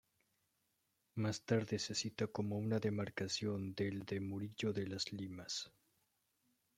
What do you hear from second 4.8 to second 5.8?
las Limas.